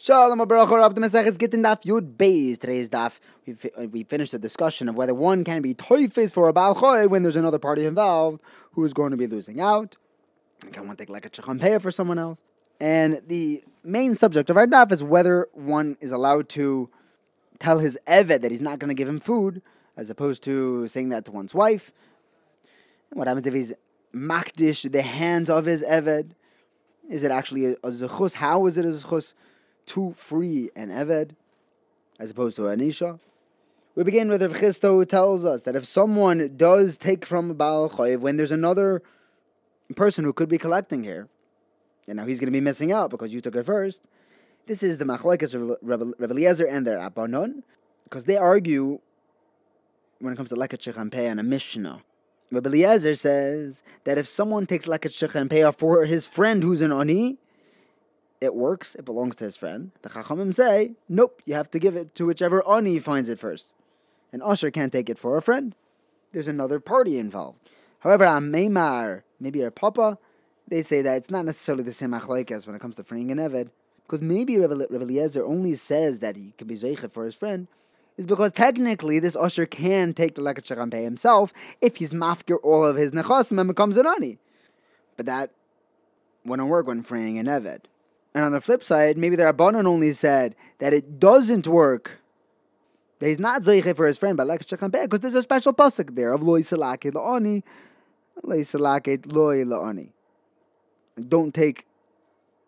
Shalom 0.00 0.38
Abracha 0.38 0.76
Rab 0.76 0.94
the 0.94 1.00
Maseches 1.00 1.36
Gittin 1.36 1.64
Daf 1.64 1.82
Yud 1.82 2.14
Beis. 2.14 2.56
Today's 2.60 2.88
daf 2.88 3.18
we 3.44 3.54
fi- 3.54 3.72
uh, 3.76 3.88
we 3.88 4.04
finished 4.04 4.30
the 4.30 4.38
discussion 4.38 4.88
of 4.88 4.94
whether 4.94 5.12
one 5.12 5.42
can 5.42 5.60
be 5.60 5.74
toifis 5.74 6.32
for 6.32 6.48
a 6.48 6.52
Baal 6.52 7.08
when 7.08 7.24
there's 7.24 7.34
another 7.34 7.58
party 7.58 7.84
involved 7.84 8.40
who 8.74 8.84
is 8.84 8.92
going 8.92 9.10
to 9.10 9.16
be 9.16 9.26
losing 9.26 9.60
out. 9.60 9.96
Can 10.70 10.86
one 10.86 10.96
take 10.96 11.08
like 11.08 11.26
a 11.26 11.28
chacham 11.28 11.58
for 11.80 11.90
someone 11.90 12.16
else? 12.16 12.40
And 12.80 13.22
the 13.26 13.64
main 13.82 14.14
subject 14.14 14.48
of 14.50 14.56
our 14.56 14.68
daf 14.68 14.92
is 14.92 15.02
whether 15.02 15.48
one 15.52 15.96
is 16.00 16.12
allowed 16.12 16.48
to 16.50 16.88
tell 17.58 17.80
his 17.80 17.98
eved 18.06 18.40
that 18.42 18.52
he's 18.52 18.60
not 18.60 18.78
going 18.78 18.90
to 18.90 18.94
give 18.94 19.08
him 19.08 19.18
food, 19.18 19.62
as 19.96 20.10
opposed 20.10 20.44
to 20.44 20.86
saying 20.86 21.08
that 21.08 21.24
to 21.24 21.32
one's 21.32 21.54
wife. 21.54 21.90
What 23.12 23.26
happens 23.26 23.48
if 23.48 23.54
he's 23.54 23.74
makdish 24.14 24.92
the 24.92 25.02
hands 25.02 25.50
of 25.50 25.64
his 25.64 25.82
eved? 25.82 26.34
Is 27.10 27.24
it 27.24 27.32
actually 27.32 27.66
a, 27.66 27.72
a 27.82 27.88
zechus? 27.88 28.34
How 28.34 28.64
is 28.66 28.78
it 28.78 28.84
a 28.84 28.90
zechus 28.90 29.34
to 29.88 30.12
free 30.16 30.70
an 30.76 30.90
eved 30.90 31.30
as 32.18 32.30
opposed 32.30 32.56
to 32.56 32.62
Anisha. 32.62 33.18
We 33.94 34.04
begin 34.04 34.28
with 34.28 34.42
Rav 34.42 34.52
Chisda 34.52 34.88
who 34.90 35.04
tells 35.04 35.44
us 35.44 35.62
that 35.62 35.74
if 35.74 35.84
someone 35.84 36.56
does 36.56 36.96
take 36.96 37.26
from 37.26 37.54
Baal 37.54 37.90
Choyev 37.90 38.20
when 38.20 38.36
there's 38.36 38.52
another 38.52 39.02
person 39.96 40.24
who 40.24 40.32
could 40.32 40.48
be 40.48 40.58
collecting 40.58 41.02
here, 41.02 41.28
and 42.06 42.16
now 42.16 42.26
he's 42.26 42.38
going 42.38 42.46
to 42.46 42.52
be 42.52 42.60
missing 42.60 42.92
out 42.92 43.10
because 43.10 43.32
you 43.32 43.40
took 43.40 43.56
it 43.56 43.64
first, 43.64 44.06
this 44.66 44.82
is 44.82 44.98
the 44.98 45.04
Machlekes 45.04 45.54
of 45.54 45.76
Rebbe 45.82 46.32
Eliezer 46.32 46.66
and 46.66 46.86
their 46.86 46.98
Rabbanon, 46.98 47.62
because 48.04 48.24
they 48.24 48.36
argue 48.36 49.00
when 50.20 50.32
it 50.32 50.36
comes 50.36 50.50
to 50.50 50.54
Leket 50.54 50.80
Shechampeh 50.80 51.14
and 51.14 51.40
a 51.40 51.42
Mishnah. 51.42 52.02
Rebbe 52.50 52.68
Eliezer 52.68 53.14
says 53.14 53.82
that 54.04 54.18
if 54.18 54.26
someone 54.26 54.66
takes 54.66 54.86
Leket 54.86 55.12
Shechampeh 55.12 55.76
for 55.76 56.04
his 56.04 56.26
friend 56.26 56.62
who's 56.62 56.80
an 56.80 56.92
Oni, 56.92 57.38
it 58.40 58.54
works, 58.54 58.94
it 58.94 59.04
belongs 59.04 59.36
to 59.36 59.44
his 59.44 59.56
friend. 59.56 59.90
The 60.02 60.10
Chachamim 60.10 60.54
say, 60.54 60.92
nope, 61.08 61.42
you 61.44 61.54
have 61.54 61.70
to 61.72 61.78
give 61.78 61.96
it 61.96 62.14
to 62.16 62.26
whichever 62.26 62.66
Ani 62.68 62.98
finds 62.98 63.28
it 63.28 63.38
first. 63.38 63.72
An 64.32 64.42
usher 64.42 64.70
can't 64.70 64.92
take 64.92 65.10
it 65.10 65.18
for 65.18 65.36
a 65.36 65.42
friend. 65.42 65.74
There's 66.32 66.46
another 66.46 66.80
party 66.80 67.18
involved. 67.18 67.58
However, 68.00 68.26
Ameimar, 68.26 69.22
maybe 69.40 69.62
a 69.62 69.70
Papa, 69.70 70.18
they 70.68 70.82
say 70.82 71.02
that 71.02 71.16
it's 71.16 71.30
not 71.30 71.46
necessarily 71.46 71.82
the 71.82 71.92
same 71.92 72.10
achlaikas 72.10 72.66
when 72.66 72.76
it 72.76 72.80
comes 72.80 72.96
to 72.96 73.04
freeing 73.04 73.30
an 73.30 73.38
Eved, 73.38 73.70
because 74.06 74.22
maybe 74.22 74.56
Rebbe 74.56 74.86
Eliezer 74.94 75.44
only 75.44 75.74
says 75.74 76.20
that 76.20 76.36
he 76.36 76.52
can 76.56 76.68
be 76.68 76.74
Zeicha 76.74 77.10
for 77.10 77.24
his 77.24 77.34
friend, 77.34 77.66
is 78.16 78.26
because 78.26 78.52
technically 78.52 79.18
this 79.18 79.36
usher 79.36 79.64
can 79.66 80.12
take 80.12 80.34
the 80.34 80.42
Leket 80.42 80.64
Sharampeh 80.64 81.02
himself 81.02 81.52
if 81.80 81.96
he's 81.96 82.12
mafkir 82.12 82.58
all 82.62 82.84
of 82.84 82.96
his 82.96 83.12
nechasim 83.12 83.58
and 83.58 83.68
becomes 83.68 83.96
an 83.96 84.06
Ani. 84.06 84.38
But 85.16 85.26
that 85.26 85.50
wouldn't 86.44 86.68
work 86.68 86.86
when 86.86 87.02
freeing 87.02 87.38
an 87.38 87.46
Eved. 87.46 87.82
And 88.34 88.44
on 88.44 88.52
the 88.52 88.60
flip 88.60 88.84
side, 88.84 89.16
maybe 89.16 89.36
the 89.36 89.44
Rabbanon 89.44 89.86
only 89.86 90.12
said 90.12 90.54
that 90.78 90.92
it 90.92 91.18
doesn't 91.18 91.66
work. 91.66 92.20
That 93.18 93.28
he's 93.28 93.38
not 93.38 93.62
Zeiche 93.62 93.96
for 93.96 94.06
his 94.06 94.18
friend, 94.18 94.36
but 94.36 94.46
like 94.46 94.60
because 94.68 95.20
there's 95.20 95.34
a 95.34 95.42
special 95.42 95.72
pasuk 95.72 96.14
there 96.14 96.32
of 96.32 96.42
Loi 96.42 96.60
Salake 96.60 97.10
La'ani, 97.12 97.62
Loi 98.42 98.60
Salake 98.60 99.32
Loi 99.32 99.64
La'ani. 99.64 100.10
Don't 101.28 101.52
take 101.52 101.84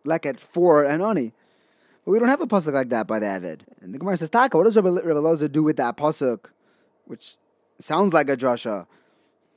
leket 0.04 0.40
for 0.40 0.84
an 0.84 1.02
ani. 1.02 1.32
But 2.04 2.12
we 2.12 2.18
don't 2.18 2.28
have 2.28 2.40
a 2.40 2.46
pasuk 2.46 2.72
like 2.72 2.88
that 2.88 3.06
by 3.06 3.18
the 3.18 3.26
Eved. 3.26 3.60
And 3.80 3.94
the 3.94 3.98
Gemara 3.98 4.16
says, 4.16 4.30
Taka, 4.30 4.56
what 4.56 4.64
does 4.64 4.76
Rabbi, 4.76 4.88
Loza 4.88 5.50
do 5.50 5.62
with 5.62 5.76
that 5.76 5.96
pasuk, 5.96 6.46
which 7.04 7.36
sounds 7.78 8.12
like 8.12 8.28
a 8.28 8.36
drasha, 8.36 8.86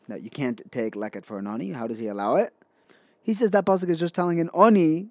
that 0.07 0.21
you 0.21 0.29
can't 0.29 0.61
take 0.71 0.95
leket 0.95 1.25
for 1.25 1.39
an 1.39 1.47
ani? 1.47 1.71
How 1.71 1.87
does 1.87 1.97
he 1.97 2.07
allow 2.07 2.35
it? 2.35 2.53
He 3.23 3.33
says 3.33 3.51
that 3.51 3.65
pasuk 3.65 3.89
is 3.89 3.99
just 3.99 4.13
telling 4.13 4.39
an 4.39 4.49
ani 4.53 5.07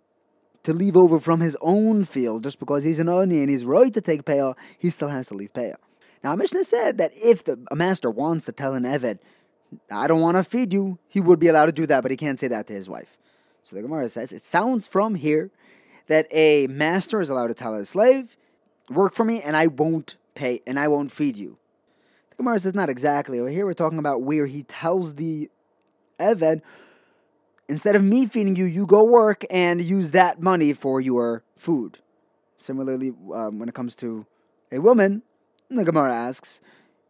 to 0.63 0.73
leave 0.73 0.97
over 0.97 1.19
from 1.19 1.41
his 1.41 1.57
own 1.61 2.05
field 2.05 2.45
just 2.45 2.59
because 2.59 2.85
he's 2.85 2.99
an 2.99 3.09
oni 3.09 3.41
and 3.41 3.51
he's 3.51 3.65
right 3.65 3.93
to 3.93 4.01
take 4.01 4.25
payah, 4.25 4.55
he 4.79 4.91
still 4.91 5.09
has 5.09 5.29
to 5.29 5.35
leave 5.35 5.53
payah. 5.53 5.77
Now, 6.23 6.37
Mishnah 6.37 6.65
said 6.65 6.99
that 6.99 7.11
if 7.17 7.43
the, 7.45 7.59
a 7.71 7.77
master 7.77 8.11
wants 8.11 8.45
to 8.47 8.53
tell 8.53 8.75
an 8.75 8.85
Eved, 8.85 9.19
I 9.91 10.07
don't 10.07 10.21
want 10.21 10.37
to 10.37 10.45
feed 10.45 10.73
you, 10.73 10.99
he 11.09 11.21
would 11.21 11.41
be 11.41 11.49
allowed 11.49 11.67
to 11.67 11.73
do 11.73 11.87
that, 11.87 12.03
but 12.03 12.11
he 12.11 12.17
can't 12.17 12.39
say 12.39 12.49
that 12.49 12.67
to 12.69 12.73
his 12.73 12.89
wife. 12.89 13.17
So 13.65 13.75
the 13.75 13.83
Gemara 13.83 14.09
says, 14.09 14.33
it 14.33 14.43
sounds 14.43 14.87
from 14.87 15.17
here 15.17 15.51
that 16.07 16.27
a 16.31 16.67
master 16.69 17.21
is 17.21 17.31
allowed 17.31 17.49
to 17.49 17.55
tell 17.55 17.75
a 17.75 17.85
slave, 17.87 18.37
work 18.91 19.15
for 19.15 19.25
me 19.25 19.41
and 19.43 19.57
I 19.57 19.67
won't 19.67 20.17
pay, 20.35 20.63
and 20.67 20.79
I 20.79 20.89
won't 20.89 21.11
feed 21.11 21.37
you. 21.37 21.59
The 22.31 22.37
Gemara 22.37 22.59
says, 22.59 22.75
not 22.75 22.89
exactly. 22.89 23.39
Over 23.39 23.51
here 23.51 23.67
we're 23.67 23.73
talking 23.73 23.99
about 23.99 24.23
where 24.23 24.47
he 24.47 24.63
tells 24.63 25.17
the 25.17 25.51
Eved, 26.21 26.61
Instead 27.69 27.97
of 27.97 28.03
me 28.03 28.27
feeding 28.27 28.57
you, 28.57 28.65
you 28.65 28.87
go 28.87 29.03
work 29.05 29.45
and 29.51 29.81
use 29.81 30.11
that 30.11 30.41
money 30.43 30.73
for 30.73 31.01
your 31.01 31.43
food. 31.57 31.99
Similarly, 32.59 33.13
um, 33.33 33.59
when 33.59 33.69
it 33.69 33.75
comes 33.75 33.95
to 33.97 34.27
a 34.71 34.81
woman, 34.81 35.23
the 35.71 35.85
Gemara 35.85 36.13
asks, 36.13 36.61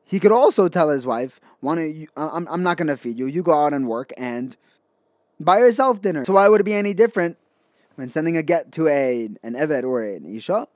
he 0.05 0.21
could 0.21 0.33
also 0.33 0.69
tell 0.69 0.91
his 0.91 1.07
wife, 1.07 1.41
"Want 1.61 1.81
to? 1.81 2.07
I'm, 2.17 2.47
I'm 2.49 2.63
not 2.63 2.77
going 2.77 2.89
to 2.89 2.97
feed 2.97 3.19
you. 3.19 3.27
You 3.27 3.43
go 3.43 3.55
out 3.55 3.73
and 3.73 3.89
work 3.89 4.13
and 4.17 4.57
buy 5.41 5.59
yourself 5.59 6.01
dinner." 6.01 6.25
So 6.25 6.35
why 6.35 6.49
would 6.49 6.61
it 6.61 6.65
be 6.65 6.75
any 6.75 6.95
different 6.95 7.39
when 7.97 8.11
sending 8.11 8.37
a 8.37 8.43
get 8.43 8.73
to 8.73 8.89
a 8.89 9.31
an 9.43 9.55
eved 9.55 9.85
or 9.85 10.03
an 10.03 10.25
isha? 10.25 10.69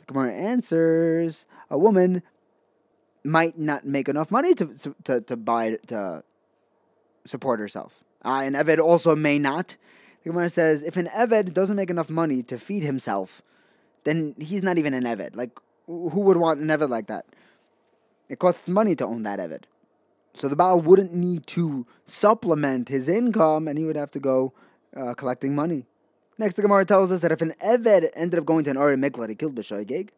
The 0.00 0.04
Gemara 0.06 0.32
answers, 0.32 1.46
a 1.70 1.78
woman 1.78 2.22
might 3.22 3.58
not 3.58 3.86
make 3.86 4.08
enough 4.08 4.30
money 4.30 4.54
to 4.54 4.94
to, 5.04 5.20
to 5.20 5.36
buy 5.36 5.78
to 5.86 6.22
support 7.24 7.60
herself. 7.60 8.03
Uh, 8.24 8.42
an 8.44 8.54
Eved 8.54 8.78
also 8.78 9.14
may 9.14 9.38
not. 9.38 9.76
The 10.22 10.30
Gemara 10.30 10.48
says 10.48 10.82
if 10.82 10.96
an 10.96 11.08
Eved 11.08 11.52
doesn't 11.52 11.76
make 11.76 11.90
enough 11.90 12.08
money 12.08 12.42
to 12.44 12.58
feed 12.58 12.82
himself, 12.82 13.42
then 14.04 14.34
he's 14.38 14.62
not 14.62 14.78
even 14.78 14.94
an 14.94 15.04
Eved. 15.04 15.36
Like, 15.36 15.50
who 15.86 16.20
would 16.20 16.38
want 16.38 16.60
an 16.60 16.68
Eved 16.68 16.88
like 16.88 17.06
that? 17.08 17.26
It 18.28 18.38
costs 18.38 18.68
money 18.68 18.94
to 18.96 19.06
own 19.06 19.22
that 19.24 19.38
Eved. 19.38 19.64
So 20.32 20.48
the 20.48 20.56
Baal 20.56 20.80
wouldn't 20.80 21.14
need 21.14 21.46
to 21.48 21.86
supplement 22.04 22.88
his 22.88 23.08
income 23.08 23.68
and 23.68 23.78
he 23.78 23.84
would 23.84 23.96
have 23.96 24.10
to 24.12 24.20
go 24.20 24.52
uh, 24.96 25.14
collecting 25.14 25.54
money. 25.54 25.86
Next, 26.38 26.54
the 26.54 26.62
Gemara 26.62 26.84
tells 26.84 27.12
us 27.12 27.20
that 27.20 27.30
if 27.30 27.40
an 27.42 27.54
Eved 27.64 28.08
ended 28.14 28.40
up 28.40 28.46
going 28.46 28.64
to 28.64 28.70
an 28.70 28.76
Uri 28.76 28.96
Miklat, 28.96 29.28
he 29.28 29.34
killed 29.36 29.54
B'shoigeg, 29.54 30.08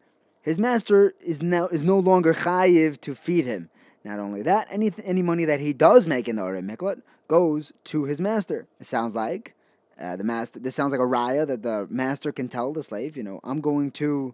his 0.41 0.57
master 0.57 1.13
is 1.23 1.41
now 1.41 1.67
is 1.67 1.83
no 1.83 1.99
longer 1.99 2.33
chayiv 2.33 2.99
to 3.01 3.13
feed 3.13 3.45
him. 3.45 3.69
Not 4.07 4.19
only 4.19 4.41
that, 4.43 4.67
any 4.71 4.93
any 5.03 5.21
money 5.21 5.43
that 5.43 5.59
he 5.59 5.73
does 5.73 6.07
make 6.07 6.29
in 6.29 6.37
the 6.37 6.45
Uri 6.45 6.61
Miklat 6.61 7.01
goes 7.27 7.73
to 7.85 8.05
his 8.05 8.21
master. 8.21 8.65
It 8.79 8.85
sounds 8.85 9.13
like 9.13 9.53
uh, 9.99 10.15
the 10.15 10.23
master. 10.23 10.59
This 10.59 10.75
sounds 10.75 10.91
like 10.91 11.01
a 11.01 11.03
raya 11.03 11.45
that 11.45 11.61
the 11.61 11.87
master 11.89 12.31
can 12.31 12.47
tell 12.47 12.71
the 12.71 12.83
slave, 12.83 13.17
you 13.17 13.23
know, 13.23 13.41
I'm 13.43 13.59
going 13.59 13.91
to, 13.91 14.33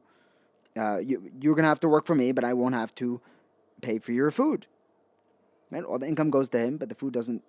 uh, 0.77 0.97
you, 0.99 1.31
you're 1.41 1.55
going 1.55 1.63
to 1.63 1.69
have 1.69 1.79
to 1.79 1.87
work 1.87 2.05
for 2.05 2.13
me, 2.13 2.31
but 2.31 2.43
I 2.43 2.53
won't 2.53 2.75
have 2.75 2.93
to 2.95 3.19
pay 3.81 3.97
for 3.97 4.11
your 4.11 4.29
food. 4.29 4.67
Right? 5.71 5.83
All 5.83 5.97
the 5.97 6.07
income 6.07 6.29
goes 6.29 6.49
to 6.49 6.59
him, 6.59 6.77
but 6.77 6.89
the 6.89 6.95
food 6.95 7.13
doesn't 7.13 7.41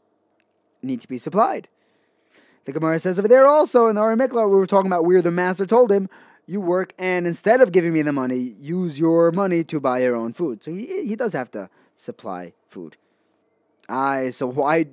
need 0.82 1.02
to 1.02 1.08
be 1.08 1.18
supplied. 1.18 1.68
The 2.64 2.72
Gemara 2.72 2.98
says 3.00 3.18
over 3.18 3.28
there 3.28 3.46
also 3.46 3.88
in 3.88 3.96
the 3.96 4.00
Ari 4.00 4.16
Mikla, 4.16 4.48
we 4.48 4.56
were 4.56 4.66
talking 4.66 4.90
about 4.90 5.04
where 5.04 5.20
the 5.20 5.30
master 5.30 5.66
told 5.66 5.92
him, 5.92 6.08
you 6.46 6.60
work 6.60 6.94
and 6.98 7.26
instead 7.26 7.60
of 7.60 7.72
giving 7.72 7.92
me 7.92 8.02
the 8.02 8.12
money, 8.12 8.54
use 8.58 8.98
your 8.98 9.30
money 9.30 9.62
to 9.64 9.80
buy 9.80 9.98
your 10.00 10.14
own 10.14 10.32
food. 10.32 10.62
So 10.62 10.72
he, 10.72 11.06
he 11.06 11.16
does 11.16 11.34
have 11.34 11.50
to 11.52 11.68
supply 11.96 12.52
food. 12.68 12.96
Aye, 13.88 14.30
so 14.30 14.46
why 14.46 14.86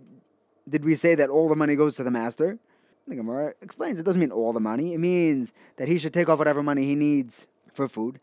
did 0.67 0.85
we 0.85 0.95
say 0.95 1.15
that 1.15 1.29
all 1.29 1.49
the 1.49 1.55
money 1.55 1.75
goes 1.75 1.95
to 1.95 2.03
the 2.03 2.11
master? 2.11 2.59
The 3.07 3.15
Gemara 3.15 3.53
explains 3.61 3.99
it 3.99 4.03
doesn't 4.03 4.21
mean 4.21 4.31
all 4.31 4.53
the 4.53 4.59
money. 4.59 4.93
It 4.93 4.99
means 4.99 5.53
that 5.77 5.87
he 5.87 5.97
should 5.97 6.13
take 6.13 6.29
off 6.29 6.39
whatever 6.39 6.63
money 6.63 6.85
he 6.85 6.95
needs 6.95 7.47
for 7.73 7.87
food, 7.87 8.19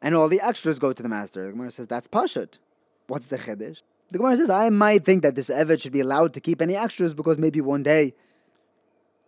and 0.00 0.14
all 0.14 0.28
the 0.28 0.40
extras 0.40 0.78
go 0.78 0.92
to 0.92 1.02
the 1.02 1.08
master. 1.08 1.46
The 1.46 1.52
Gemara 1.52 1.70
says 1.70 1.86
that's 1.86 2.08
pashut. 2.08 2.58
What's 3.06 3.26
the 3.26 3.38
chiddush? 3.38 3.82
The 4.10 4.18
Gemara 4.18 4.36
says 4.36 4.50
I 4.50 4.70
might 4.70 5.04
think 5.04 5.22
that 5.22 5.34
this 5.34 5.50
evet 5.50 5.80
should 5.80 5.92
be 5.92 6.00
allowed 6.00 6.34
to 6.34 6.40
keep 6.40 6.60
any 6.60 6.74
extras 6.74 7.14
because 7.14 7.38
maybe 7.38 7.60
one 7.60 7.82
day 7.82 8.14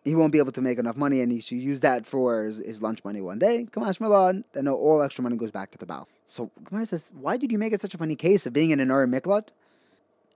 he 0.04 0.14
won't 0.14 0.32
be 0.32 0.38
able 0.38 0.52
to 0.52 0.60
make 0.60 0.78
enough 0.78 0.96
money 0.96 1.20
and 1.20 1.32
he 1.32 1.40
should 1.40 1.58
use 1.58 1.80
that 1.80 2.04
for 2.04 2.44
his, 2.44 2.58
his 2.58 2.82
lunch 2.82 3.04
money 3.04 3.20
one 3.20 3.38
day. 3.38 3.66
Kamash 3.70 4.00
Malan, 4.00 4.44
then 4.52 4.68
all 4.68 5.02
extra 5.02 5.22
money 5.22 5.36
goes 5.36 5.50
back 5.50 5.70
to 5.70 5.78
the 5.78 5.86
Baal. 5.86 6.08
So 6.26 6.50
Gemara 6.64 6.86
says, 6.86 7.10
why 7.14 7.36
did 7.36 7.50
you 7.50 7.58
make 7.58 7.72
it 7.72 7.80
such 7.80 7.94
a 7.94 7.98
funny 7.98 8.16
case 8.16 8.46
of 8.46 8.52
being 8.52 8.70
in 8.70 8.80
an 8.80 8.90
Ur 8.90 9.06
Miklat? 9.06 9.48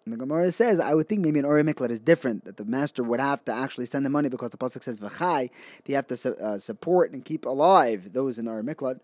And 0.09 0.15
the 0.15 0.25
Gemara 0.25 0.51
says, 0.53 0.81
I 0.81 0.95
would 0.95 1.07
think 1.07 1.21
maybe 1.21 1.39
an 1.39 1.45
Ori 1.45 1.63
Miklat 1.63 1.91
is 1.91 2.01
different, 2.01 2.47
that 2.47 2.57
the 2.57 2.65
master 2.65 3.03
would 3.03 3.21
have 3.21 3.45
to 3.45 3.53
actually 3.53 3.85
send 3.85 4.07
the 4.07 4.11
money 4.11 4.31
because 4.31 4.53
the 4.53 4.57
Pasuk 4.57 4.83
says, 4.83 4.97
V'chai, 4.97 5.51
they 5.85 5.93
have 5.93 6.07
to 6.07 6.17
su- 6.17 6.35
uh, 6.37 6.59
support 6.59 7.13
and 7.13 7.27
keep 7.27 7.45
alive 7.45 8.15
those 8.15 8.39
in 8.39 8.49
Ori 8.49 8.63
Miklat. 8.63 9.01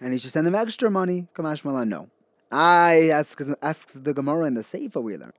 And 0.00 0.12
he 0.12 0.18
should 0.18 0.32
send 0.32 0.44
them 0.44 0.56
extra 0.56 0.90
money. 0.90 1.28
Kamash 1.36 1.64
Malan, 1.64 1.88
no. 1.88 2.08
I 2.50 3.10
ask, 3.10 3.40
asks 3.62 3.92
the 3.92 4.12
Gemara 4.12 4.46
in 4.46 4.54
the 4.54 4.62
Seifa 4.62 5.00
we 5.00 5.16
learn. 5.16 5.34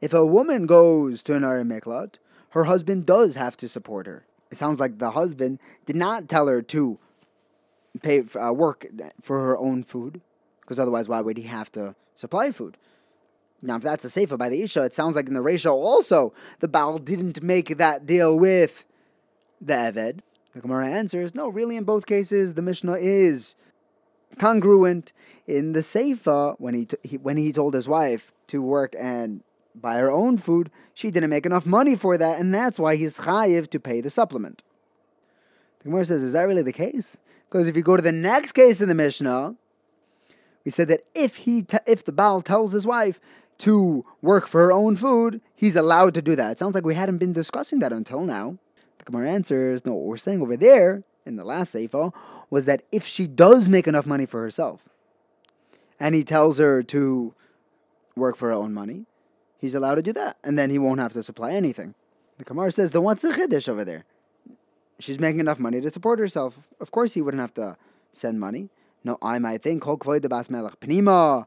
If 0.00 0.14
a 0.14 0.24
woman 0.24 0.64
goes 0.64 1.22
to 1.24 1.34
an 1.36 1.44
Ori 1.44 1.64
Miklat, 1.64 2.14
her 2.52 2.64
husband 2.64 3.04
does 3.06 3.36
have 3.36 3.56
to 3.58 3.68
support 3.68 4.06
her. 4.06 4.24
It 4.50 4.56
sounds 4.56 4.78
like 4.78 4.98
the 4.98 5.12
husband 5.12 5.58
did 5.86 5.96
not 5.96 6.28
tell 6.28 6.46
her 6.46 6.62
to 6.62 6.98
pay 8.02 8.22
uh, 8.40 8.52
work 8.52 8.86
for 9.20 9.40
her 9.40 9.56
own 9.56 9.82
food, 9.82 10.20
because 10.60 10.78
otherwise, 10.78 11.08
why 11.08 11.20
would 11.20 11.36
he 11.36 11.44
have 11.44 11.72
to 11.72 11.94
supply 12.14 12.50
food? 12.50 12.76
Now, 13.62 13.76
if 13.76 13.82
that's 13.82 14.04
a 14.04 14.10
sefer 14.10 14.36
by 14.36 14.48
the 14.48 14.62
Isha, 14.62 14.82
it 14.82 14.94
sounds 14.94 15.14
like 15.14 15.28
in 15.28 15.34
the 15.34 15.40
ratio 15.40 15.72
also 15.72 16.32
the 16.58 16.68
Baal 16.68 16.98
didn't 16.98 17.42
make 17.42 17.78
that 17.78 18.06
deal 18.06 18.38
with 18.38 18.84
the 19.60 19.74
Eved. 19.74 20.20
The 20.52 20.60
Gemara 20.60 20.88
answers, 20.88 21.34
no, 21.34 21.48
really, 21.48 21.76
in 21.76 21.84
both 21.84 22.04
cases, 22.04 22.54
the 22.54 22.62
Mishnah 22.62 22.98
is 23.00 23.54
congruent. 24.38 25.12
In 25.46 25.72
the 25.72 25.80
Seifa, 25.80 26.56
when 26.58 26.74
he, 26.74 26.84
t- 26.84 26.96
he 27.02 27.16
when 27.16 27.36
he 27.36 27.52
told 27.52 27.74
his 27.74 27.88
wife 27.88 28.32
to 28.48 28.60
work 28.60 28.94
and 28.98 29.42
buy 29.74 29.96
her 29.96 30.10
own 30.10 30.38
food, 30.38 30.70
she 30.94 31.10
didn't 31.10 31.30
make 31.30 31.46
enough 31.46 31.66
money 31.66 31.96
for 31.96 32.18
that, 32.18 32.38
and 32.38 32.54
that's 32.54 32.78
why 32.78 32.96
he's 32.96 33.20
chayiv 33.20 33.68
to 33.70 33.80
pay 33.80 34.00
the 34.00 34.10
supplement. 34.10 34.62
The 35.78 35.84
Gemara 35.84 36.04
says, 36.04 36.22
is 36.22 36.32
that 36.32 36.42
really 36.42 36.62
the 36.62 36.72
case? 36.72 37.16
Because 37.48 37.68
if 37.68 37.76
you 37.76 37.82
go 37.82 37.96
to 37.96 38.02
the 38.02 38.12
next 38.12 38.52
case 38.52 38.80
in 38.80 38.88
the 38.88 38.94
Mishnah, 38.94 39.56
we 40.64 40.70
said 40.70 40.88
that 40.88 41.04
if 41.14 41.36
he 41.36 41.62
t- 41.62 41.78
if 41.86 42.04
the 42.04 42.12
Baal 42.12 42.40
tells 42.40 42.72
his 42.72 42.86
wife 42.86 43.20
to 43.58 44.04
work 44.20 44.46
for 44.46 44.62
her 44.62 44.72
own 44.72 44.96
food, 44.96 45.40
he's 45.54 45.76
allowed 45.76 46.14
to 46.14 46.22
do 46.22 46.36
that. 46.36 46.52
It 46.52 46.58
sounds 46.58 46.74
like 46.74 46.84
we 46.84 46.94
hadn't 46.94 47.18
been 47.18 47.32
discussing 47.32 47.80
that 47.80 47.92
until 47.92 48.22
now. 48.24 48.58
The 48.98 49.04
Gemara 49.04 49.30
answers, 49.30 49.84
no, 49.84 49.94
what 49.94 50.06
we're 50.06 50.16
saying 50.16 50.40
over 50.40 50.56
there 50.56 51.02
in 51.26 51.36
the 51.36 51.44
last 51.44 51.74
Seifa 51.74 52.12
was 52.48 52.64
that 52.66 52.84
if 52.92 53.06
she 53.06 53.26
does 53.26 53.68
make 53.68 53.88
enough 53.88 54.06
money 54.06 54.26
for 54.26 54.40
herself, 54.40 54.88
and 55.98 56.14
he 56.14 56.24
tells 56.24 56.58
her 56.58 56.82
to 56.84 57.34
work 58.16 58.36
for 58.36 58.48
her 58.48 58.54
own 58.54 58.72
money, 58.72 59.06
he's 59.62 59.74
allowed 59.74 59.94
to 59.94 60.02
do 60.02 60.12
that, 60.12 60.36
and 60.44 60.58
then 60.58 60.68
he 60.68 60.78
won't 60.78 61.00
have 61.00 61.14
to 61.14 61.22
supply 61.22 61.52
anything. 61.52 61.94
The 62.36 62.44
Gemara 62.44 62.72
says, 62.72 62.90
then 62.90 63.02
what's 63.02 63.22
the 63.22 63.28
chiddush 63.28 63.68
over 63.68 63.84
there? 63.84 64.04
She's 64.98 65.18
making 65.18 65.40
enough 65.40 65.58
money 65.58 65.80
to 65.80 65.88
support 65.88 66.18
herself. 66.18 66.68
Of 66.80 66.90
course, 66.90 67.14
he 67.14 67.22
wouldn't 67.22 67.40
have 67.40 67.54
to 67.54 67.76
send 68.12 68.40
money. 68.40 68.68
No, 69.04 69.18
I 69.22 69.38
might 69.38 69.62
think 69.62 69.82
Kol 69.82 69.96
the 69.96 70.28
Bas 70.28 70.50
Melech 70.50 70.78
Pnima. 70.80 71.46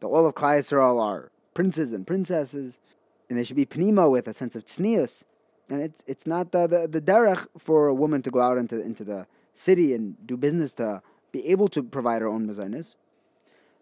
The 0.00 0.08
all 0.08 0.26
of 0.26 0.34
Klal 0.34 0.58
Yisrael 0.58 1.00
are 1.00 1.30
princes 1.54 1.92
and 1.92 2.06
princesses, 2.06 2.80
and 3.28 3.38
they 3.38 3.44
should 3.44 3.56
be 3.56 3.66
Pnima 3.66 4.10
with 4.10 4.26
a 4.26 4.32
sense 4.32 4.56
of 4.56 4.64
tznius. 4.64 5.24
And 5.68 5.80
it's 5.80 6.02
it's 6.06 6.26
not 6.26 6.50
the, 6.50 6.66
the 6.66 6.88
the 6.88 7.00
derech 7.00 7.46
for 7.56 7.86
a 7.86 7.94
woman 7.94 8.22
to 8.22 8.30
go 8.30 8.40
out 8.40 8.58
into 8.58 8.80
into 8.80 9.04
the 9.04 9.26
city 9.52 9.94
and 9.94 10.16
do 10.26 10.36
business 10.36 10.72
to 10.74 11.02
be 11.30 11.46
able 11.46 11.68
to 11.68 11.82
provide 11.82 12.22
her 12.22 12.28
own 12.28 12.48
mezainis. 12.48 12.96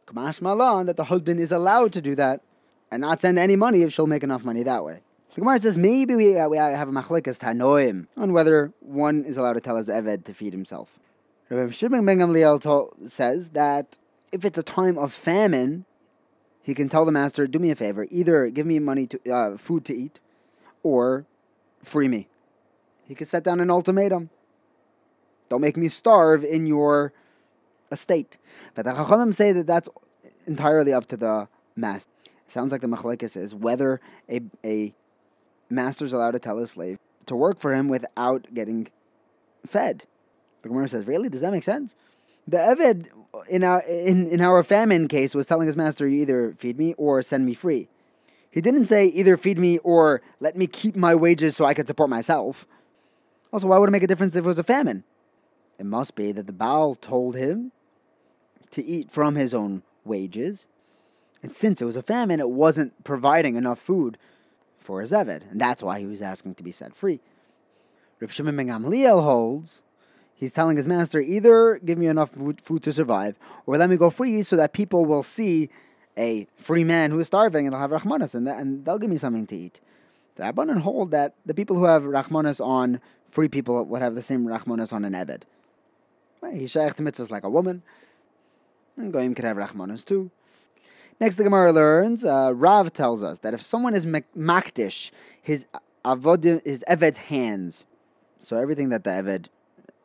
Kamash 0.07 0.43
malan 0.43 0.87
that 0.87 0.99
the 0.99 1.05
husband 1.05 1.41
is 1.41 1.53
allowed 1.53 1.93
to 1.93 2.03
do 2.03 2.15
that 2.15 2.43
and 2.91 3.01
not 3.01 3.21
send 3.21 3.39
any 3.39 3.57
money 3.57 3.83
if 3.83 3.93
she'll 3.93 4.07
make 4.07 4.23
enough 4.23 4.45
money 4.45 4.63
that 4.63 4.85
way. 4.85 5.01
The 5.35 5.43
Gemara 5.43 5.59
says 5.61 5.77
maybe 5.77 6.15
we, 6.17 6.37
uh, 6.37 6.49
we 6.49 6.57
have 6.57 6.89
a 6.89 6.93
machlekas 6.93 7.39
tanoim 7.39 8.07
on 8.17 8.33
whether 8.33 8.73
one 8.81 9.25
is 9.25 9.37
allowed 9.37 9.53
to 9.53 9.61
tell 9.61 9.77
his 9.77 9.89
eved 9.89 10.25
to 10.25 10.35
feed 10.35 10.53
himself. 10.53 10.99
Rabbi 11.51 11.73
Shimon 11.73 12.05
ben 12.05 12.19
Gamliel 12.19 13.09
says 13.09 13.51
that 13.51 13.97
if 14.33 14.45
it's 14.45 14.59
a 14.59 14.63
time 14.63 14.99
of 14.99 15.13
famine, 15.13 15.87
he 16.63 16.75
can 16.75 16.89
tell 16.89 17.05
the 17.05 17.13
master, 17.13 17.47
"Do 17.47 17.59
me 17.59 17.71
a 17.71 17.75
favor, 17.75 18.07
either 18.11 18.49
give 18.51 18.67
me 18.67 18.79
money 18.79 19.07
to 19.07 19.31
uh, 19.31 19.57
food 19.57 19.85
to 19.87 19.97
eat, 19.97 20.21
or 20.83 21.25
free 21.83 22.09
me." 22.09 22.29
He 23.07 23.15
can 23.15 23.27
set 23.27 23.45
down 23.45 23.61
an 23.61 23.71
ultimatum. 23.71 24.29
Don't 25.49 25.63
make 25.63 25.79
me 25.79 25.89
starve 25.89 26.45
in 26.45 26.67
your 26.67 27.15
estate. 27.91 28.37
But 28.75 28.85
the 28.85 28.93
Chachamim 28.93 29.33
say 29.33 29.53
that 29.53 29.67
that's 29.67 29.89
entirely 30.47 30.93
up 30.93 31.07
to 31.09 31.17
the 31.17 31.49
master. 31.75 32.13
Sounds 32.49 32.73
like 32.73 32.81
the 32.81 32.89
machlekes 32.89 33.37
is 33.37 33.55
whether 33.55 34.01
a 34.29 34.41
a 34.65 34.95
master's 35.71 36.13
allowed 36.13 36.33
to 36.33 36.39
tell 36.39 36.59
his 36.59 36.71
slave 36.71 36.99
to 37.27 37.37
work 37.37 37.59
for 37.59 37.75
him 37.75 37.89
without 37.89 38.53
getting 38.55 38.89
fed. 39.65 40.07
The 40.63 40.69
Gemara 40.69 40.89
says, 40.89 41.07
"Really? 41.07 41.29
Does 41.29 41.43
that 41.43 41.53
make 41.53 41.63
sense?" 41.63 41.95
The 42.47 42.57
Eved 42.57 43.09
in 43.51 43.63
our 43.63 43.83
in, 43.83 44.27
in 44.27 44.41
our 44.41 44.63
famine 44.63 45.07
case 45.09 45.35
was 45.35 45.47
telling 45.47 45.67
his 45.67 45.77
master, 45.77 46.09
"You 46.09 46.23
either 46.23 46.55
feed 46.57 46.79
me 46.79 46.95
or 46.95 47.21
send 47.23 47.45
me 47.45 47.55
free." 47.55 47.89
He 48.51 48.63
didn't 48.63 48.87
say 48.87 49.07
either 49.07 49.37
feed 49.37 49.59
me 49.59 49.79
or 49.79 50.23
let 50.41 50.57
me 50.57 50.67
keep 50.67 50.97
my 50.97 51.15
wages 51.15 51.55
so 51.55 51.67
I 51.67 51.75
could 51.75 51.87
support 51.87 52.09
myself. 52.09 52.67
Also, 53.53 53.67
why 53.67 53.79
would 53.79 53.91
it 53.91 53.93
make 53.93 54.03
a 54.03 54.07
difference 54.07 54.35
if 54.35 54.45
it 54.45 54.49
was 54.49 54.59
a 54.59 54.65
famine? 54.65 55.05
It 55.79 55.87
must 55.87 56.15
be 56.15 56.33
that 56.33 56.47
the 56.47 56.53
Baal 56.53 56.95
told 56.95 57.37
him 57.37 57.73
to 58.71 58.83
eat 58.83 59.11
from 59.11 59.35
his 59.35 59.53
own 59.55 59.83
wages, 60.05 60.67
and 61.43 61.53
since 61.55 61.81
it 61.81 61.85
was 61.85 61.97
a 61.97 62.03
famine, 62.03 62.41
it 62.41 62.51
wasn't 62.51 63.05
providing 63.05 63.57
enough 63.57 63.79
food 63.79 64.19
for 64.79 65.01
his 65.01 65.13
Eved, 65.13 65.51
and 65.51 65.61
that's 65.61 65.83
why 65.83 65.99
he 65.99 66.07
was 66.07 66.23
asking 66.23 66.55
to 66.57 66.63
be 66.63 66.73
set 66.73 66.95
free. 66.95 67.21
Reb 68.21 68.31
Shimon 68.31 68.57
ben 68.57 68.67
Gamliel 68.69 69.23
holds 69.23 69.83
He's 70.39 70.53
telling 70.53 70.77
his 70.77 70.87
master, 70.87 71.21
either 71.21 71.81
give 71.85 71.99
me 71.99 72.07
enough 72.07 72.31
food 72.31 72.83
to 72.85 72.93
survive, 72.93 73.37
or 73.67 73.77
let 73.77 73.91
me 73.91 73.97
go 73.97 74.09
free 74.09 74.41
so 74.43 74.55
that 74.55 74.73
people 74.73 75.05
will 75.05 75.25
see 75.25 75.69
a 76.17 76.47
free 76.57 76.85
man 76.85 77.11
who 77.11 77.19
is 77.19 77.27
starving 77.27 77.67
and 77.67 77.73
they'll 77.73 77.81
have 77.81 77.91
Rahmanas 77.91 78.37
and, 78.37 78.47
and 78.47 78.85
they'll 78.85 78.99
give 78.99 79.11
me 79.11 79.17
something 79.17 79.49
to 79.49 79.57
eat. 79.57 79.81
The 80.37 80.45
Rabbanan 80.45 80.83
hold 80.83 81.11
that 81.11 81.35
the 81.45 81.55
people 81.55 81.75
who 81.75 81.87
have 81.87 82.05
Rahmanas 82.05 82.65
on 82.65 83.01
free 83.29 83.49
people 83.49 83.85
would 83.85 84.01
have 84.01 84.15
the 84.15 84.23
same 84.23 84.47
Rahmanas 84.47 84.93
on 84.93 85.05
an 85.05 85.13
Eved. 85.13 85.43
He's 86.53 86.71
shaykh 86.71 86.95
mitzvahs 86.95 87.33
like 87.33 87.43
a 87.43 87.51
woman, 87.51 87.83
and 88.97 89.13
Goyim 89.13 89.35
could 89.35 89.45
have 89.45 89.57
Rahmanas 89.57 90.05
too. 90.05 90.31
Next, 91.21 91.35
the 91.35 91.45
Gemara 91.45 91.73
learns, 91.73 92.25
uh, 92.25 92.53
Rav 92.55 92.93
tells 92.93 93.23
us 93.23 93.41
that 93.41 93.53
if 93.53 93.61
someone 93.61 93.95
is 93.95 94.07
makdish, 94.07 95.11
his 95.43 95.67
avodim, 96.05 96.65
his 96.65 96.85
Eved's 96.89 97.19
hands, 97.19 97.87
so 98.39 98.57
everything 98.57 98.89
that 98.91 99.03
the 99.03 99.11
Eved 99.11 99.49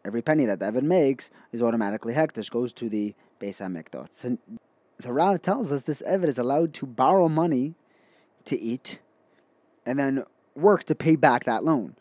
every 0.06 0.22
penny 0.22 0.46
that 0.46 0.60
the 0.60 0.66
Evan 0.66 0.88
makes 0.88 1.32
is 1.52 1.62
automatically 1.62 2.14
hektish, 2.14 2.50
goes 2.50 2.74
to 2.74 2.90
the 2.90 3.16
Beis 3.40 3.62
HaMikdash. 3.62 4.12
So, 4.12 4.38
so 5.00 5.12
Rav 5.12 5.42
tells 5.42 5.72
us 5.72 5.84
this 5.84 6.02
Evan 6.02 6.30
is 6.30 6.38
allowed 6.38 6.74
to 6.76 6.86
borrow 6.86 7.30
money 7.30 7.76
to 8.46 8.60
eat 8.60 9.00
and 9.86 9.98
then 9.98 10.24
work 10.56 10.84
to 10.86 10.96
pay 10.96 11.16
back 11.16 11.46
that 11.46 11.64
loan. 11.64 11.96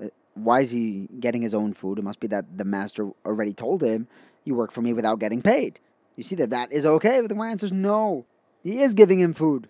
Uh, 0.00 0.08
why 0.34 0.60
is 0.60 0.70
he 0.70 1.08
getting 1.18 1.42
his 1.42 1.54
own 1.54 1.72
food? 1.72 1.98
It 1.98 2.02
must 2.02 2.20
be 2.20 2.26
that 2.28 2.58
the 2.58 2.64
master 2.64 3.10
already 3.24 3.52
told 3.52 3.82
him, 3.82 4.06
you 4.44 4.54
work 4.54 4.72
for 4.72 4.82
me 4.82 4.92
without 4.92 5.18
getting 5.18 5.40
paid. 5.40 5.80
You 6.16 6.22
see 6.22 6.36
that 6.36 6.50
that 6.50 6.72
is 6.72 6.86
okay? 6.86 7.20
But 7.20 7.30
the 7.30 7.42
answer 7.42 7.66
is 7.66 7.72
no. 7.72 8.26
He 8.62 8.80
is 8.80 8.94
giving 8.94 9.20
him 9.20 9.34
food. 9.34 9.68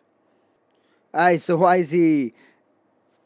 Aye, 1.12 1.36
so 1.36 1.56
why 1.56 1.76
is 1.76 1.90
he 1.90 2.34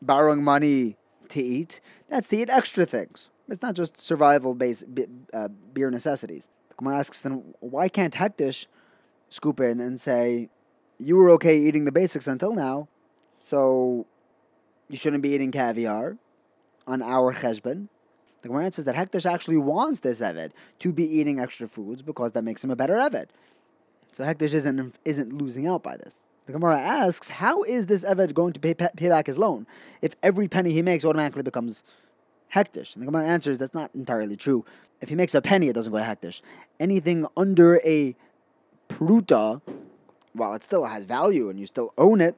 borrowing 0.00 0.42
money 0.42 0.96
to 1.30 1.42
eat? 1.42 1.80
That's 2.08 2.28
to 2.28 2.36
eat 2.36 2.50
extra 2.50 2.86
things. 2.86 3.30
It's 3.48 3.62
not 3.62 3.74
just 3.74 3.98
survival 3.98 4.54
based 4.54 4.84
uh, 5.32 5.48
beer 5.48 5.90
necessities. 5.90 6.48
The 6.68 6.74
Gemara 6.76 6.98
asks 6.98 7.20
then, 7.20 7.54
why 7.60 7.88
can't 7.88 8.14
Hektish 8.14 8.66
scoop 9.30 9.60
in 9.60 9.80
and 9.80 10.00
say, 10.00 10.50
you 10.98 11.16
were 11.16 11.30
okay 11.30 11.58
eating 11.58 11.84
the 11.84 11.92
basics 11.92 12.26
until 12.26 12.54
now, 12.54 12.88
so 13.40 14.06
you 14.88 14.96
shouldn't 14.96 15.22
be 15.22 15.30
eating 15.30 15.50
caviar 15.50 16.18
on 16.86 17.02
our 17.02 17.34
cheshbon? 17.34 17.88
The 18.42 18.48
Gemara 18.48 18.72
says 18.72 18.84
that 18.84 18.94
Hektish 18.94 19.30
actually 19.30 19.56
wants 19.56 20.00
this 20.00 20.20
Eved 20.20 20.52
to 20.78 20.92
be 20.92 21.04
eating 21.04 21.40
extra 21.40 21.66
foods 21.66 22.02
because 22.02 22.32
that 22.32 22.42
makes 22.42 22.62
him 22.62 22.70
a 22.70 22.76
better 22.76 22.94
Eved. 22.94 23.26
So 24.12 24.24
Hektish 24.24 24.54
isn't, 24.54 24.94
isn't 25.04 25.32
losing 25.32 25.66
out 25.66 25.82
by 25.82 25.96
this. 25.96 26.14
The 26.46 26.52
Gemara 26.52 26.80
asks, 26.80 27.30
how 27.30 27.62
is 27.64 27.86
this 27.86 28.04
Eved 28.04 28.34
going 28.34 28.52
to 28.52 28.60
pay, 28.60 28.74
pay 28.74 29.08
back 29.08 29.26
his 29.26 29.38
loan 29.38 29.66
if 30.00 30.14
every 30.22 30.48
penny 30.48 30.72
he 30.72 30.82
makes 30.82 31.04
automatically 31.04 31.42
becomes 31.42 31.82
hektish. 32.54 32.94
And 32.94 33.02
the 33.02 33.06
Gemara 33.06 33.26
answers 33.26 33.58
that's 33.58 33.74
not 33.74 33.90
entirely 33.94 34.36
true. 34.36 34.64
If 35.00 35.08
he 35.08 35.14
makes 35.14 35.34
a 35.34 35.42
penny, 35.42 35.68
it 35.68 35.74
doesn't 35.74 35.92
go 35.92 35.98
to 35.98 36.04
hektish. 36.04 36.40
Anything 36.80 37.26
under 37.36 37.80
a 37.84 38.16
pruta, 38.88 39.60
while 40.32 40.54
it 40.54 40.62
still 40.62 40.86
has 40.86 41.04
value 41.04 41.50
and 41.50 41.58
you 41.58 41.66
still 41.66 41.92
own 41.98 42.20
it, 42.20 42.36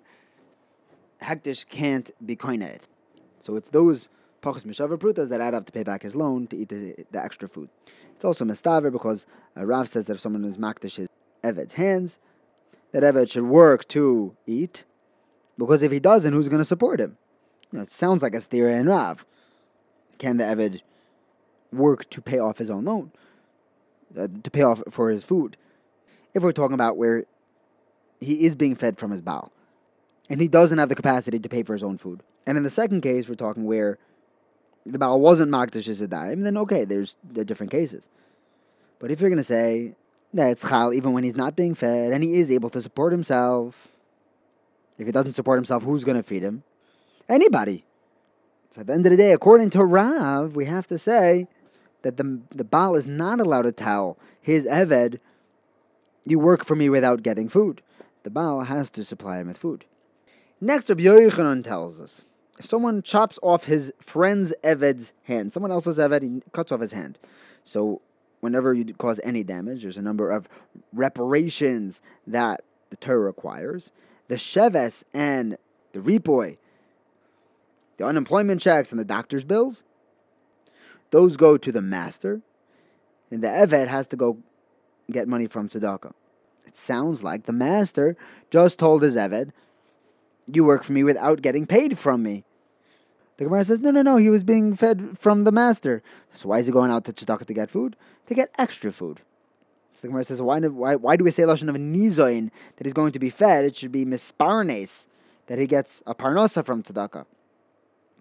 hektish 1.22 1.68
can't 1.68 2.10
be 2.24 2.36
koined. 2.36 2.88
So 3.38 3.56
it's 3.56 3.70
those 3.70 4.08
pachas 4.42 4.64
mishavar 4.64 4.98
prutas 4.98 5.28
that 5.28 5.40
add 5.40 5.54
up 5.54 5.64
to 5.66 5.72
pay 5.72 5.82
back 5.82 6.02
his 6.02 6.16
loan 6.16 6.46
to 6.48 6.56
eat 6.56 6.68
the, 6.68 6.94
the 7.10 7.22
extra 7.22 7.48
food. 7.48 7.68
It's 8.14 8.24
also 8.24 8.44
mistaver 8.44 8.92
because 8.92 9.26
uh, 9.56 9.64
Rav 9.64 9.88
says 9.88 10.06
that 10.06 10.14
if 10.14 10.20
someone 10.20 10.44
is 10.44 10.58
makdish 10.58 10.96
his 10.96 11.08
eved's 11.42 11.74
hands, 11.74 12.18
that 12.92 13.02
eved 13.02 13.30
should 13.30 13.44
work 13.44 13.86
to 13.88 14.36
eat, 14.46 14.84
because 15.56 15.82
if 15.82 15.92
he 15.92 16.00
doesn't, 16.00 16.32
who's 16.32 16.48
going 16.48 16.60
to 16.60 16.64
support 16.64 17.00
him? 17.00 17.16
You 17.70 17.78
know, 17.78 17.82
it 17.82 17.90
sounds 17.90 18.22
like 18.22 18.34
a 18.34 18.40
theory 18.40 18.74
in 18.74 18.88
Rav 18.88 19.24
can 20.20 20.36
the 20.36 20.44
Eved 20.44 20.82
work 21.72 22.08
to 22.10 22.20
pay 22.20 22.38
off 22.38 22.58
his 22.58 22.70
own 22.70 22.84
loan, 22.84 23.10
uh, 24.16 24.28
to 24.44 24.50
pay 24.50 24.62
off 24.62 24.82
for 24.88 25.10
his 25.10 25.24
food? 25.24 25.56
If 26.34 26.44
we're 26.44 26.52
talking 26.52 26.74
about 26.74 26.96
where 26.96 27.24
he 28.20 28.44
is 28.44 28.54
being 28.54 28.76
fed 28.76 28.98
from 28.98 29.10
his 29.10 29.22
Baal, 29.22 29.50
and 30.28 30.40
he 30.40 30.46
doesn't 30.46 30.78
have 30.78 30.88
the 30.88 30.94
capacity 30.94 31.40
to 31.40 31.48
pay 31.48 31.64
for 31.64 31.72
his 31.72 31.82
own 31.82 31.96
food. 31.96 32.22
And 32.46 32.56
in 32.56 32.62
the 32.62 32.70
second 32.70 33.00
case, 33.00 33.28
we're 33.28 33.34
talking 33.34 33.64
where 33.64 33.98
the 34.86 34.98
Baal 34.98 35.20
wasn't 35.20 35.50
Magdash 35.50 36.00
a 36.00 36.06
dime, 36.06 36.42
then 36.42 36.56
okay, 36.56 36.84
there's 36.84 37.16
the 37.22 37.44
different 37.44 37.70
cases. 37.70 38.08
But 38.98 39.10
if 39.10 39.20
you're 39.20 39.30
going 39.30 39.38
to 39.38 39.44
say 39.44 39.94
that 40.34 40.50
it's 40.50 40.68
Chal 40.68 40.92
even 40.92 41.12
when 41.12 41.24
he's 41.24 41.36
not 41.36 41.56
being 41.56 41.74
fed 41.74 42.12
and 42.12 42.22
he 42.22 42.34
is 42.34 42.50
able 42.50 42.70
to 42.70 42.82
support 42.82 43.12
himself, 43.12 43.88
if 44.98 45.06
he 45.06 45.12
doesn't 45.12 45.32
support 45.32 45.58
himself, 45.58 45.82
who's 45.82 46.04
going 46.04 46.16
to 46.16 46.22
feed 46.22 46.42
him? 46.42 46.62
Anybody. 47.28 47.84
So 48.70 48.82
at 48.82 48.86
the 48.86 48.92
end 48.92 49.06
of 49.06 49.10
the 49.10 49.16
day, 49.16 49.32
according 49.32 49.70
to 49.70 49.84
Rav, 49.84 50.54
we 50.54 50.66
have 50.66 50.86
to 50.88 50.98
say 50.98 51.48
that 52.02 52.16
the, 52.16 52.40
the 52.50 52.64
Baal 52.64 52.94
is 52.94 53.06
not 53.06 53.40
allowed 53.40 53.62
to 53.62 53.72
tell 53.72 54.16
his 54.40 54.66
Eved, 54.66 55.18
you 56.24 56.38
work 56.38 56.64
for 56.64 56.76
me 56.76 56.88
without 56.88 57.22
getting 57.22 57.48
food. 57.48 57.82
The 58.22 58.30
Baal 58.30 58.60
has 58.60 58.90
to 58.90 59.04
supply 59.04 59.38
him 59.38 59.48
with 59.48 59.56
food. 59.56 59.84
Next, 60.60 60.88
Rabbi 60.90 61.02
Yochanan 61.02 61.64
tells 61.64 62.00
us, 62.00 62.22
if 62.60 62.66
someone 62.66 63.00
chops 63.00 63.38
off 63.42 63.64
his 63.64 63.90
friend's 64.00 64.52
Eved's 64.62 65.14
hand, 65.22 65.50
someone 65.50 65.72
else's 65.72 65.96
Eved, 65.96 66.22
he 66.22 66.42
cuts 66.52 66.70
off 66.70 66.82
his 66.82 66.92
hand. 66.92 67.18
So 67.64 68.02
whenever 68.40 68.74
you 68.74 68.84
cause 68.92 69.18
any 69.24 69.42
damage, 69.42 69.80
there's 69.80 69.96
a 69.96 70.02
number 70.02 70.30
of 70.30 70.46
reparations 70.92 72.02
that 72.26 72.60
the 72.90 72.96
Torah 72.96 73.20
requires. 73.20 73.92
The 74.28 74.34
Sheves 74.34 75.04
and 75.14 75.56
the 75.92 76.00
Ripoy, 76.00 76.58
the 77.96 78.04
unemployment 78.04 78.60
checks 78.60 78.90
and 78.90 79.00
the 79.00 79.06
doctor's 79.06 79.46
bills, 79.46 79.82
those 81.12 81.38
go 81.38 81.56
to 81.56 81.72
the 81.72 81.80
master, 81.80 82.42
and 83.30 83.42
the 83.42 83.48
Eved 83.48 83.88
has 83.88 84.06
to 84.08 84.16
go 84.16 84.36
get 85.10 85.26
money 85.26 85.46
from 85.46 85.70
Tzedakah. 85.70 86.12
It 86.66 86.76
sounds 86.76 87.24
like 87.24 87.46
the 87.46 87.54
master 87.54 88.18
just 88.50 88.78
told 88.78 89.02
his 89.02 89.16
Eved, 89.16 89.52
You 90.46 90.66
work 90.66 90.84
for 90.84 90.92
me 90.92 91.02
without 91.02 91.40
getting 91.40 91.64
paid 91.64 91.98
from 91.98 92.22
me. 92.22 92.44
The 93.40 93.46
Gemara 93.46 93.64
says, 93.64 93.80
No, 93.80 93.90
no, 93.90 94.02
no, 94.02 94.18
he 94.18 94.28
was 94.28 94.44
being 94.44 94.76
fed 94.76 95.16
from 95.18 95.44
the 95.44 95.50
master. 95.50 96.02
So 96.30 96.50
why 96.50 96.58
is 96.58 96.66
he 96.66 96.72
going 96.72 96.90
out 96.90 97.06
to 97.06 97.12
Tzedakah 97.14 97.46
to 97.46 97.54
get 97.54 97.70
food? 97.70 97.96
To 98.26 98.34
get 98.34 98.50
extra 98.58 98.92
food. 98.92 99.20
So 99.94 100.02
the 100.02 100.08
Gemara 100.08 100.24
says, 100.24 100.42
why, 100.42 100.60
why, 100.60 100.96
why 100.96 101.16
do 101.16 101.24
we 101.24 101.30
say 101.30 101.44
Lashon 101.44 101.70
of 101.70 101.74
Nizoin 101.76 102.50
that 102.76 102.84
he's 102.84 102.92
going 102.92 103.12
to 103.12 103.18
be 103.18 103.30
fed? 103.30 103.64
It 103.64 103.76
should 103.76 103.92
be 103.92 104.04
Misparnes, 104.04 105.06
that 105.46 105.58
he 105.58 105.66
gets 105.66 106.02
a 106.06 106.14
parnosa 106.14 106.62
from 106.62 106.82
Tzedakah. 106.82 107.24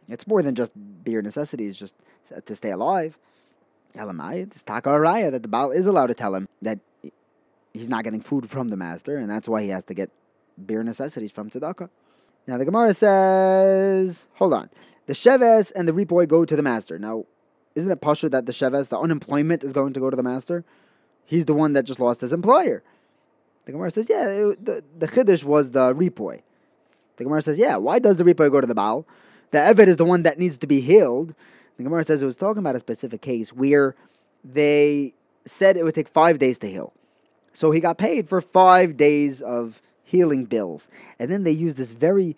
It's 0.07 0.25
more 0.25 0.41
than 0.41 0.55
just 0.55 0.71
beer 1.03 1.21
necessities, 1.21 1.77
just 1.77 1.95
to 2.45 2.55
stay 2.55 2.71
alive. 2.71 3.17
Elamai, 3.95 4.43
it's 4.43 4.63
Taka 4.63 4.87
Araya 4.87 5.31
that 5.31 5.43
the 5.43 5.49
Baal 5.49 5.71
is 5.71 5.85
allowed 5.85 6.07
to 6.07 6.13
tell 6.13 6.33
him 6.33 6.47
that 6.61 6.79
he's 7.73 7.89
not 7.89 8.05
getting 8.05 8.21
food 8.21 8.49
from 8.49 8.69
the 8.69 8.77
master, 8.77 9.17
and 9.17 9.29
that's 9.29 9.49
why 9.49 9.63
he 9.63 9.67
has 9.67 9.83
to 9.83 9.93
get 9.93 10.11
beer 10.65 10.81
necessities 10.81 11.33
from 11.33 11.49
tzedakah. 11.49 11.89
Now 12.47 12.57
the 12.57 12.65
Gemara 12.65 12.93
says, 12.93 14.27
hold 14.35 14.53
on, 14.53 14.69
the 15.09 15.15
sheves 15.15 15.71
and 15.75 15.87
the 15.87 15.91
ripoy 15.91 16.27
go 16.27 16.45
to 16.45 16.55
the 16.55 16.61
master. 16.61 16.99
Now, 16.99 17.25
isn't 17.73 17.89
it 17.89 17.99
pasha 17.99 18.29
that 18.29 18.45
the 18.45 18.51
sheves, 18.51 18.89
the 18.89 18.99
unemployment, 18.99 19.63
is 19.63 19.73
going 19.73 19.91
to 19.93 19.99
go 19.99 20.11
to 20.11 20.15
the 20.15 20.21
master? 20.21 20.63
He's 21.25 21.45
the 21.45 21.55
one 21.55 21.73
that 21.73 21.83
just 21.83 21.99
lost 21.99 22.21
his 22.21 22.31
employer. 22.31 22.83
The 23.65 23.71
Gemara 23.71 23.89
says, 23.89 24.07
yeah, 24.07 24.29
it, 24.29 24.63
the 24.63 24.83
the 24.99 25.07
chiddush 25.07 25.43
was 25.43 25.71
the 25.71 25.95
ripoy. 25.95 26.43
The 27.17 27.23
Gemara 27.23 27.41
says, 27.41 27.57
yeah, 27.57 27.77
why 27.77 27.97
does 27.97 28.17
the 28.17 28.23
ripoy 28.23 28.51
go 28.51 28.61
to 28.61 28.67
the 28.67 28.75
Baal? 28.75 29.07
The 29.49 29.57
Eved 29.57 29.87
is 29.87 29.97
the 29.97 30.05
one 30.05 30.21
that 30.21 30.37
needs 30.37 30.59
to 30.59 30.67
be 30.67 30.79
healed. 30.79 31.33
The 31.77 31.83
Gemara 31.85 32.03
says 32.03 32.21
it 32.21 32.27
was 32.27 32.35
talking 32.35 32.59
about 32.59 32.75
a 32.75 32.79
specific 32.79 33.21
case 33.23 33.51
where 33.51 33.95
they 34.43 35.15
said 35.43 35.75
it 35.75 35.83
would 35.83 35.95
take 35.95 36.07
five 36.07 36.37
days 36.37 36.59
to 36.59 36.67
heal. 36.69 36.93
So 37.53 37.71
he 37.71 37.79
got 37.79 37.97
paid 37.97 38.29
for 38.29 38.41
five 38.41 38.95
days 38.95 39.41
of 39.41 39.81
healing 40.03 40.45
bills. 40.45 40.87
And 41.17 41.31
then 41.31 41.45
they 41.45 41.51
used 41.51 41.77
this 41.77 41.93
very 41.93 42.37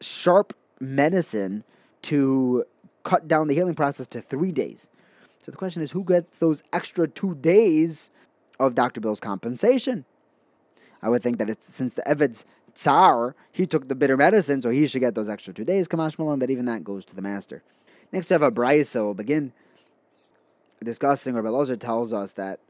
sharp 0.00 0.56
medicine 0.80 1.62
to 2.04 2.64
cut 3.02 3.28
down 3.28 3.48
the 3.48 3.54
healing 3.54 3.74
process 3.74 4.06
to 4.08 4.20
three 4.20 4.52
days. 4.52 4.88
So 5.42 5.50
the 5.50 5.58
question 5.58 5.82
is 5.82 5.90
who 5.90 6.04
gets 6.04 6.38
those 6.38 6.62
extra 6.72 7.06
two 7.06 7.34
days 7.34 8.10
of 8.58 8.74
Dr. 8.74 9.00
Bill's 9.00 9.20
compensation? 9.20 10.04
I 11.02 11.10
would 11.10 11.22
think 11.22 11.38
that 11.38 11.50
it's 11.50 11.72
since 11.72 11.94
the 11.94 12.02
Eved's 12.02 12.46
Tsar, 12.72 13.36
he 13.52 13.66
took 13.66 13.88
the 13.88 13.94
bitter 13.94 14.16
medicine, 14.16 14.62
so 14.62 14.70
he 14.70 14.86
should 14.86 15.00
get 15.00 15.14
those 15.14 15.28
extra 15.28 15.52
two 15.52 15.64
days, 15.64 15.86
Kamash 15.86 16.18
Malan, 16.18 16.40
that 16.40 16.50
even 16.50 16.64
that 16.64 16.82
goes 16.82 17.04
to 17.04 17.14
the 17.14 17.22
master. 17.22 17.62
Next, 18.10 18.30
we 18.30 18.34
have 18.34 18.42
a 18.42 18.50
Braisa. 18.50 18.96
We'll 18.96 19.14
begin 19.14 19.52
discussing, 20.82 21.34
Rabbi 21.34 21.48
Lozer 21.48 21.78
tells 21.78 22.12
us 22.12 22.32
that 22.34 22.60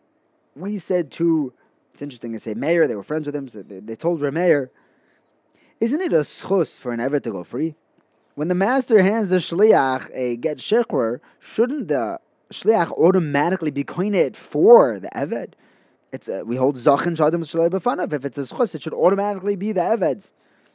we 0.55 0.79
said 0.79 1.11
to, 1.13 1.53
it's 1.93 2.03
interesting, 2.03 2.33
they 2.33 2.39
say 2.39 2.55
Meir, 2.55 2.87
they 2.87 2.97
were 2.97 3.03
friends 3.03 3.27
with 3.27 3.37
him, 3.37 3.49
so 3.49 3.63
they, 3.63 3.81
they 3.81 3.97
told 3.97 4.21
Rameir, 4.21 4.71
isn't 5.81 6.01
it 6.01 6.13
a 6.13 6.21
schus 6.21 6.79
for 6.79 6.93
an 6.93 7.01
Evet 7.01 7.23
to 7.23 7.31
go 7.31 7.45
free? 7.45 7.75
When 8.35 8.49
the 8.49 8.55
master 8.55 9.01
hands 9.03 9.31
the 9.31 9.37
shliach 9.37 10.11
a 10.13 10.37
get 10.37 10.59
shichrur, 10.59 11.21
shouldn't 11.39 11.87
the 11.87 12.19
shliach 12.51 12.91
automatically 12.93 13.71
be 13.71 13.85
coined 13.85 14.37
for 14.37 14.99
the 14.99 15.09
Evet? 15.15 15.53
It's 16.13 16.29
a, 16.29 16.45
we 16.45 16.57
hold 16.57 16.77
zachin 16.77 17.17
shadim 17.17 17.45
b'fanav. 17.45 18.13
If 18.13 18.25
it's 18.25 18.39
a 18.39 18.43
schus, 18.43 18.75
it 18.75 18.83
should 18.83 18.93
automatically 18.93 19.55
be 19.55 19.71
the 19.71 19.83
Eved's, 19.83 20.33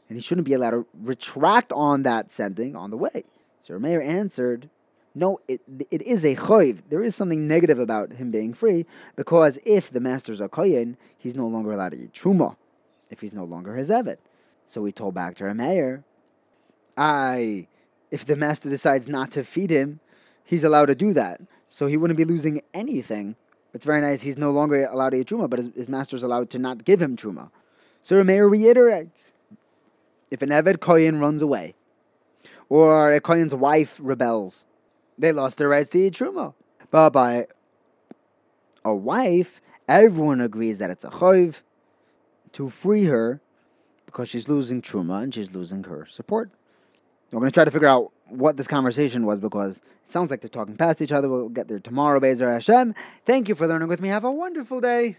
and 0.08 0.18
he 0.18 0.22
shouldn't 0.22 0.46
be 0.46 0.54
allowed 0.54 0.72
to 0.72 0.86
retract 1.02 1.72
on 1.74 2.04
that 2.04 2.32
sending 2.32 2.78
on 2.78 2.92
the 2.92 2.98
way. 2.98 3.26
So 3.62 3.74
Rameir 3.74 4.06
answered, 4.06 4.70
no, 5.14 5.42
it, 5.50 5.62
it 5.92 6.02
is 6.04 6.24
a 6.24 6.36
choiv. 6.36 6.84
There 6.90 7.04
is 7.04 7.14
something 7.14 7.46
negative 7.46 7.78
about 7.78 8.14
him 8.14 8.32
being 8.32 8.54
free 8.54 8.86
because 9.18 9.60
if 9.66 9.90
the 9.90 10.00
master's 10.00 10.40
a 10.40 10.48
koyin, 10.48 10.96
he's 11.18 11.36
no 11.36 11.48
longer 11.48 11.72
allowed 11.72 11.92
to 11.92 11.98
eat 11.98 12.14
truma 12.14 12.56
if 13.10 13.20
he's 13.20 13.34
no 13.34 13.44
longer 13.44 13.76
his 13.76 13.90
evet. 13.90 14.18
So 14.66 14.82
we 14.82 14.92
told 14.92 15.16
back 15.16 15.36
to 15.38 15.46
Rameir, 15.46 16.04
I, 17.00 17.68
if 18.12 18.26
the 18.26 18.36
master 18.36 18.70
decides 18.70 19.08
not 19.08 19.32
to 19.32 19.44
feed 19.46 19.70
him, 19.70 20.02
he's 20.44 20.66
allowed 20.66 20.88
to 20.88 20.96
do 20.96 21.14
that. 21.14 21.40
So 21.70 21.88
he 21.88 21.96
wouldn't 21.96 22.18
be 22.18 22.26
losing 22.26 22.62
anything. 22.74 23.38
It's 23.74 23.86
very 23.86 24.02
nice. 24.02 24.22
He's 24.22 24.38
no 24.38 24.52
longer 24.52 24.86
allowed 24.86 25.12
to 25.12 25.18
eat 25.18 25.28
truma, 25.28 25.50
but 25.50 25.60
his, 25.60 25.70
his 25.76 25.90
master's 25.90 26.24
allowed 26.24 26.50
to 26.50 26.60
not 26.60 26.84
give 26.84 27.02
him 27.02 27.16
truma. 27.16 27.52
So 28.04 28.22
Rameir 28.22 28.52
reiterates, 28.52 29.32
if 30.30 30.42
an 30.42 30.50
evet 30.50 30.80
koyin 30.80 31.22
runs 31.22 31.42
away, 31.42 31.76
or 32.68 33.14
a 33.14 33.22
Kohen's 33.22 33.56
wife 33.56 34.00
rebels. 34.02 34.66
They 35.18 35.32
lost 35.32 35.58
their 35.58 35.70
rights 35.70 35.90
to 35.90 36.06
eat 36.06 36.14
truma. 36.14 36.54
But 36.92 37.12
by 37.12 37.48
a 38.84 38.94
wife, 38.94 39.62
everyone 39.88 40.42
agrees 40.42 40.78
that 40.78 40.90
it's 40.90 41.04
a 41.04 41.10
chayv 41.10 41.62
to 42.54 42.70
free 42.70 43.06
her 43.06 43.42
because 44.06 44.30
she's 44.30 44.50
losing 44.50 44.82
truma 44.82 45.24
and 45.24 45.34
she's 45.34 45.54
losing 45.54 45.84
her 45.86 46.06
support. 46.06 46.52
We're 47.32 47.40
going 47.40 47.52
to 47.52 47.54
try 47.54 47.66
to 47.66 47.72
figure 47.72 47.88
out 47.88 48.12
what 48.28 48.58
this 48.58 48.68
conversation 48.68 49.26
was 49.26 49.40
because 49.40 49.78
it 49.78 50.10
sounds 50.10 50.32
like 50.32 50.42
they're 50.42 50.50
talking 50.50 50.76
past 50.76 51.02
each 51.02 51.12
other. 51.12 51.30
We'll 51.30 51.50
get 51.50 51.68
there 51.68 51.80
tomorrow, 51.80 52.20
Bezer 52.20 52.52
Hashem. 52.52 52.96
Thank 53.26 53.48
you 53.48 53.56
for 53.56 53.68
learning 53.68 53.88
with 53.88 54.02
me. 54.02 54.10
Have 54.10 54.24
a 54.24 54.32
wonderful 54.32 54.82
day. 54.82 55.18